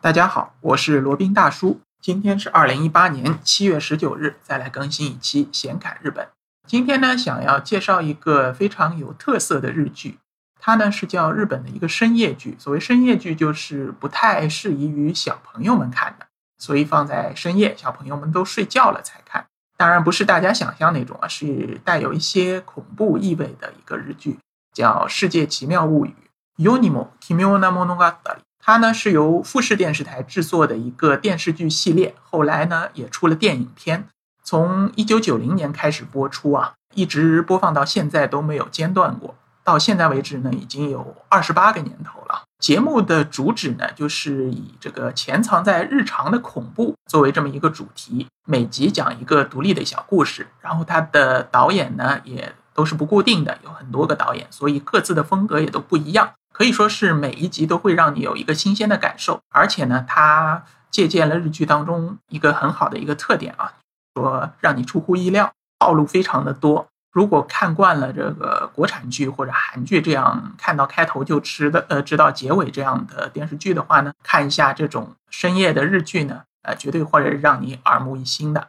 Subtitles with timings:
[0.00, 1.80] 大家好，我是罗宾大叔。
[2.00, 6.28] 今天是二零一八年七月十九日，再来更新一期闲侃日本。
[6.68, 10.20] 今天呢，想要介绍一个非常有特色的日剧，
[10.60, 12.54] 它呢是叫日本的一个深夜剧。
[12.60, 16.26] 所谓深夜剧，就是不太适宜于小朋友们看的，
[16.58, 19.46] 所以放在深夜，小朋友们都睡觉了才看。
[19.76, 24.38] 当然不是大家想象那种啊，是带有一些恐怖意味的一个日剧，
[24.72, 26.14] 叫《世界奇妙物语》。
[26.64, 34.06] Unimo Kimona Monogatari，它呢是由富士电视台制作的一个电视剧系列，后来呢也出了电影片，
[34.44, 39.34] 从一九九零年开始播出啊，一直播放到现在都没有间断过。
[39.64, 42.42] 到现在为止呢，已经有二十八个年头了。
[42.58, 50.46] 节目的主旨呢，就是以这个潜藏在日常的恐怖作为这么一个主题，每集讲一个独立的小故事。
[50.60, 56.32] 然后它的导演呢，也都是不固定的，有很多个导演，所以各自的风格也都不一样。
[56.58, 63.74] 可以说是每一集都会让你有一个新鲜的感受，而且呢，它借鉴了日剧当中一个很好的一个特点啊，
[64.16, 66.88] 说让你出乎意料，套路非常的多。
[67.12, 78.62] 如果看惯了这个国产剧或者韩剧这样看到开头就知的呃知道结尾这样的电视剧的话呢，看一下这种深夜的日剧呢，呃，绝对会让你耳目一新的。《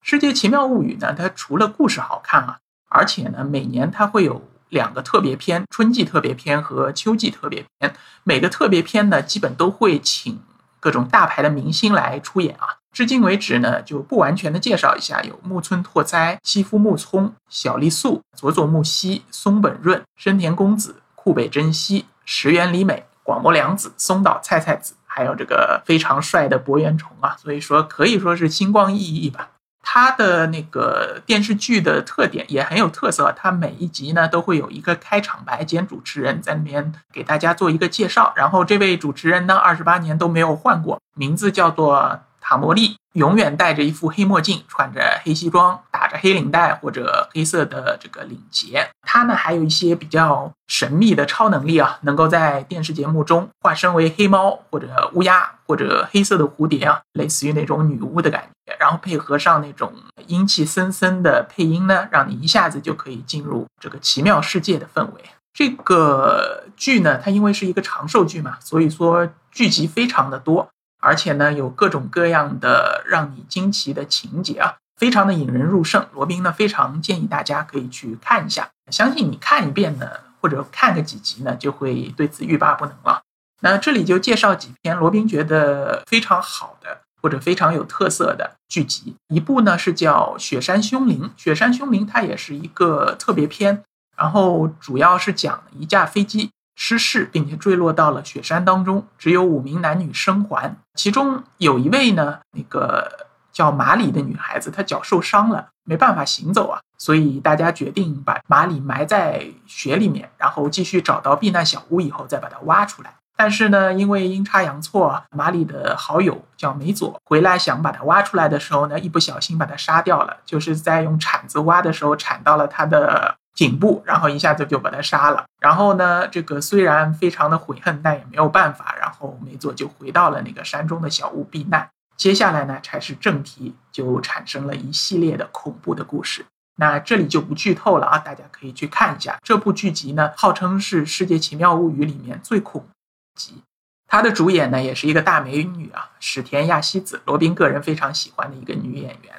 [0.00, 2.58] 世界奇妙物语》呢，它除了故事好看啊，
[2.88, 4.40] 而且呢，每年它会有。
[4.68, 7.94] 两个特别篇，春季特别篇和秋季特别篇。
[8.24, 10.38] 每个特别篇呢，基本都会请
[10.80, 12.76] 各种大牌的明星来出演啊。
[12.92, 27.36] 至今为止呢，就不完全的介绍一下，有木村拓哉、西夫木聪、小栗素、佐佐木希、松本润、深田恭子、库北真希、石原里美、广末凉子、松岛菜菜子，还有这个非常帅的博元崇啊。
[27.38, 29.50] 所以说，可以说是星光熠熠吧。
[29.90, 42.20] 它的那个电视剧的特点也很有特色，它每一集呢都会有一个开场白兼主持人在那边给大家做一个介绍，然后这位主持人呢二十八年都没有换过，名字叫做。
[42.48, 48.88] 塔摩利永远戴着一副黑墨镜，穿着黑西装，打着黑领带或者黑色的这个领结。
[49.02, 58.74] 他呢还有一些比较神秘的超能力啊，能够在电视节目中化身为黑猫或者乌鸦或者黑色的蝴蝶啊，类似于那种女巫的感觉。
[58.80, 59.92] 然后配合上那种
[60.26, 65.22] 阴气森森的配音呢，让你一下子就可以进入这个奇妙世界的氛围。
[65.52, 70.66] 这个剧呢，它因为是一个长寿剧嘛，所以说剧集非常的多。
[71.00, 76.04] 而且呢，有各种各样的让你惊奇的情节啊，非常的引人入胜。
[76.12, 78.68] 罗宾呢，非常建议大家可以去看一下。
[78.90, 80.10] 相信你看一遍呢，
[80.40, 83.22] 或者看个几集呢，就会对此欲罢不能了。
[83.60, 89.14] 那这里就介绍几篇罗宾觉得非常好的或者非常有特色的剧集。
[89.28, 93.82] 一部呢是叫《雪山凶灵》，《雪山凶灵》它也是一个特别篇，
[94.16, 96.50] 然后主要是讲一架飞机。
[96.80, 113.12] 失事，并且坠落到了雪山当中，只有五名男女生还，其中有一位呢，那个叫马里的女孩子，她脚受伤了，没办法行走啊，所以大家决定把马里埋在雪里面，然后继续找到避难小屋以后再把它挖出来。
[113.36, 123.34] 但是呢，因为阴差阳错，马里的好友叫梅佐回来想把它挖出来的时候呢，一不小心把它杀掉了，就是在用铲子挖的时候铲到了他的。
[123.58, 125.44] 颈部，然后一下子就把他杀了。
[125.60, 128.94] 然后呢，这个虽然非常的悔恨，但也没有办法。
[129.00, 131.90] 然后梅佐就回到了那个山中的小屋避难。
[132.16, 136.46] 接下来呢，才是正题，就产生了一系列的恐怖的故事。
[136.76, 142.88] 那这里就不剧透了啊，大家可以去看一下这部剧集呢，号称是《世界奇妙物语》里面最恐怖
[143.34, 143.64] 集。
[144.06, 149.34] 它的主演呢，也是一个大美女啊，史田亚希子，罗宾个人非常喜欢的一个女演员。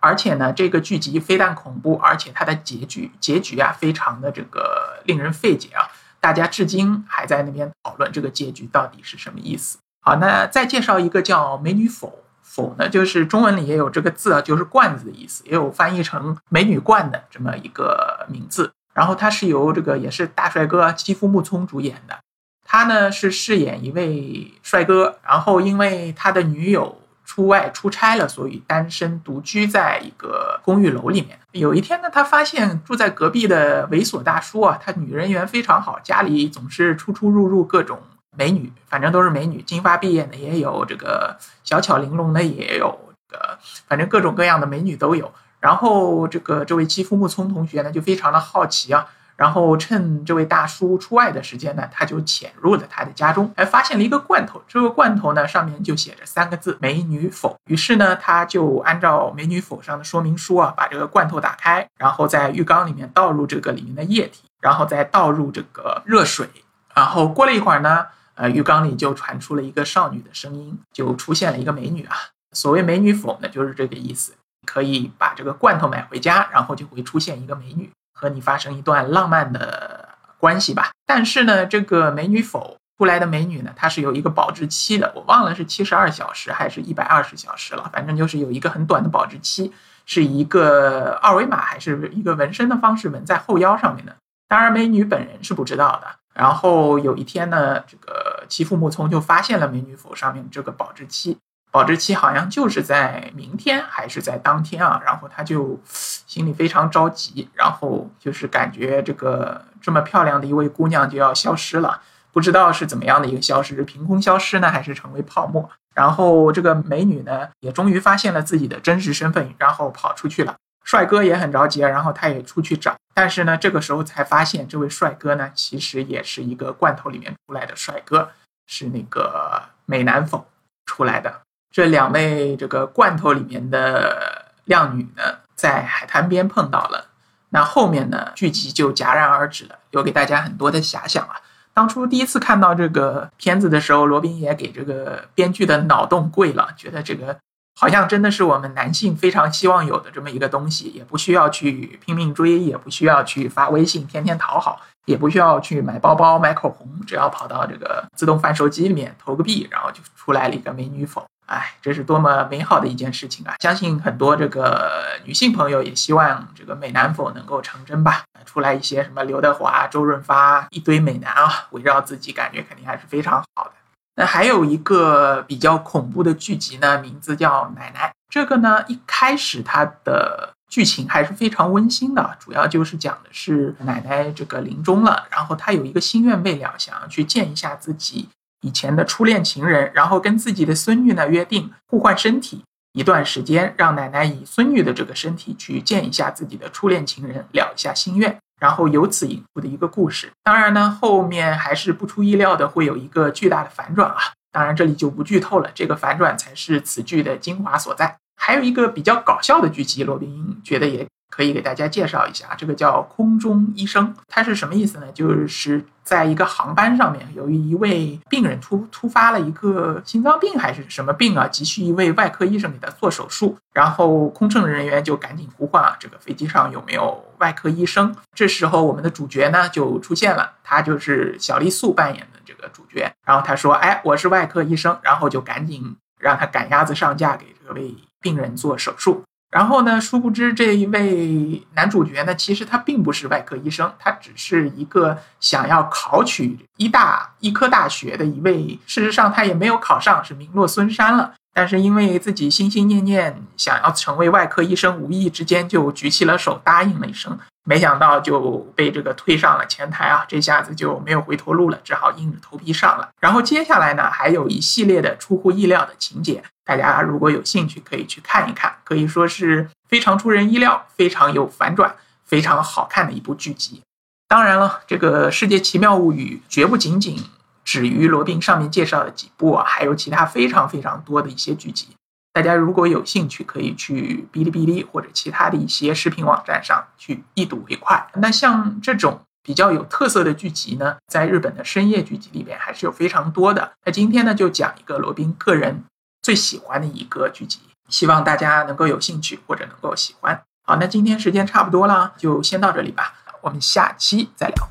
[0.00, 5.90] 而且呢，这个剧集非但恐怖，而且它的结局结局啊，非常的这个令人费解啊！
[6.20, 9.78] 大家至今还在那边讨论这个结局到底是什么意思。
[10.02, 18.72] 好，那再介绍一个叫“美女否否”呢，就是中文里也有这个字啊，就是罐子的意思，也有翻译成“美女罐”的这么一个名字。
[18.94, 22.18] 然后它是由这个也是大帅哥基夫木聪主演的，
[22.64, 27.00] 他呢是饰演一位帅哥，然后因为他的女友。
[27.26, 31.38] 出外出差了，所以单身独居在一个公寓楼里面。
[31.50, 37.98] 有一天呢，他发现住在隔壁的猥琐大叔啊，他女人缘非常好，家里总是出出入入各种
[38.34, 45.32] 美女，反正都是美女，金发碧眼的也有，这个小巧玲珑的也有，这个反正各种各样的美女都有。
[45.58, 49.06] 然后这个这位肌肤木聪同学呢，就非常的好奇啊。
[49.36, 54.60] 然后趁这位大叔出外的时间呢，他就潜入了他的家中，还发现了一个罐头。
[54.66, 57.56] 这个罐头呢，上面就写着三个字“美女否”。
[57.68, 66.48] 于是呢，他就按照“美女否”上的说明书啊，把这个罐头打开，然后在浴缸里面倒入这个里面的液体，然后再倒入这个热水。
[66.94, 68.06] 然后过了一会儿呢，
[68.36, 72.16] 呃，浴缸里就传出了一个少女的声音，就出现了一个美女啊。
[72.52, 74.32] 所谓美女否呢，就是这个意思。
[74.64, 80.08] 可以把这个罐头买回家，然后就会出现一个美女和你发生一段浪漫的
[80.38, 80.90] 关系吧。
[81.04, 89.70] 但是呢，这个美女否出来的美女呢，它是有一个保质期的，我忘了是七十二小时还是一百二十小时了，反正就是有一个很短的保质期，
[90.06, 94.16] 是一个二维码还是一个纹身的方式纹在后腰上面的。
[94.48, 96.06] 当然，美女本人是不知道的。
[96.32, 101.38] 然后有一天呢，这个其父木聪就发现了美女否上面这个保质期。
[101.70, 105.00] 保质期好像就是在明天还是在当天啊？
[105.04, 112.00] 然后他就心里非常着急，然后就是感觉这个这么漂亮的一位姑娘就要消失了，
[112.32, 115.68] 不知道是怎么样的一个消失，是凭空消失呢，还是成为泡沫？
[115.94, 120.54] 然后这个美女呢，也终于发现了自己的真实身份，然后跑出去了。
[120.84, 128.30] 帅哥也很着急，然后他也出去找，但是呢，这个时候才发现这位帅哥呢，其实也是一个罐头里面出来的帅哥，
[128.66, 130.40] 是那个美男粉
[130.84, 131.40] 出来的。
[131.76, 135.22] 这两位这个罐头里面的靓女呢，
[135.54, 137.08] 在海滩边碰到了，
[137.50, 141.36] 那后面呢剧集就戛然而止了，留给大家很多的遐想啊。
[141.74, 147.36] 当初第一次看到这个片子的时候，罗宾也给这个编剧的脑洞跪了，觉得这个
[147.78, 161.26] 好像真的是我们男性非常希望有的这么一个东西，也不需要去拼命追，也不需要去发微信天天讨好，也不需要去买包包买口红，只要跑到这个自动贩售机里面投个币，然后就出来了一个美女否。
[161.44, 163.54] 哎，这是多么美好的一件事情啊！
[163.62, 164.90] 相信很多这个
[165.24, 168.24] 女性朋友也希望这个美男否能够成真吧。
[168.44, 173.70] 出来一些什么刘德华、周润发一堆美男啊，围绕自己，感觉肯定还是非常好的。
[174.16, 178.08] 那还有一个比较恐怖的剧集呢，名字叫《奶奶》。
[178.28, 188.28] 这个呢，一开始它的剧情还是非常温馨的，主要就是讲的是奶奶这个临终了，然后她有一个心愿未了，想要去见一下自己。
[188.62, 192.64] 以前的初恋情人，然后跟自己的孙女呢约定互换身体
[192.94, 200.30] 一段时间，让奶奶以孙女的这个身体去见一下自己的初恋情人，了一下心愿，然后由此引出的一个故事。
[200.42, 204.18] 当然呢，后面还是不出意料的会有一个巨大的反转啊！
[204.52, 208.16] 当然这里就不剧透了，这个反转才是此剧的精华所在。
[208.36, 211.06] 还有一个比较搞笑的剧集，罗宾觉得也。
[211.30, 215.06] 可以给大家介绍一下，这个叫空中医生，它是什么意思呢？
[215.12, 228.14] 就是在一个航班上面，由于一位病人突突发了一个心脏病还是什么病啊，急需一位外科医生给他做手术，然后空乘人员就赶紧呼唤啊，这个飞机上有没有外科医生？
[228.34, 239.22] 这时候我们的主角呢就出现了，他就是小丽素扮演的这个主角，然后他说：“哎，我是外科医生。”然后就赶紧让他赶鸭子上架给这位病人做手术。
[239.50, 240.00] 然后呢？
[240.00, 248.78] 殊不知这一位男主角呢，其实他并不是外科医生，他只是一个想要考取医大医科大学的一位。
[248.86, 251.32] 事实上，他也没有考上，是名落孙山了。
[251.54, 257.38] 但是因为自己心心念念想要成为外科医生，无意之间就举起了手，答应了一声。
[257.64, 260.24] 没想到就被这个推上了前台啊！
[260.28, 263.08] 这下子就没有回头路了，只好硬着头皮上了。
[263.20, 273.80] 然后接下来呢，还有一系列的出乎意料的情节，大家如果有兴趣可以去看一看，可以说是非常出人意料、非常有反转、非常好看的一部剧集。
[274.28, 277.16] 当然了，这个《世界奇妙物语》绝不仅仅
[277.64, 281.88] 止于罗宾上面介绍的几部啊，还有其他非常非常多的一些剧集。
[282.32, 288.04] 大家如果有兴趣，可以去哔哩哔哩或者其他的一些视频网站上去一睹为快。
[288.14, 293.72] 那像这种比较有特色的剧集呢，在日本的深夜剧集里边还是有非常多的。
[293.84, 295.84] 那今天呢，就讲一个罗宾个人
[296.26, 300.42] 最喜欢的一个剧集，希望大家能够有兴趣或者能够喜欢。
[300.64, 304.68] 好，那今天时间差不多了，就先到这里吧，我们下期再聊。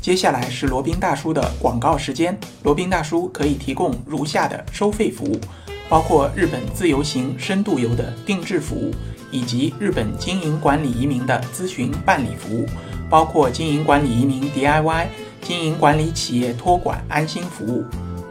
[0.00, 2.36] 接下来是罗宾大叔的广告时间。
[2.64, 5.40] 罗宾大叔可以提供如下的收费服务，
[5.88, 8.92] 包括日本自由行、深度游的定制服务，
[9.30, 12.66] 以及日本经营管理移民的咨询办理服务，
[13.08, 15.06] 包括经营管理移民 DIY、
[15.40, 17.84] 经营管理企业托管安心服务、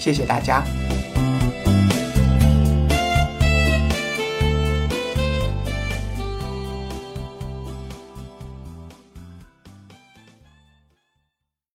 [0.00, 0.64] 谢谢大家。